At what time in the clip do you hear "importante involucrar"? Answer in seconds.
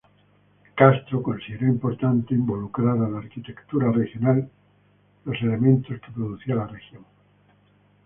1.67-2.95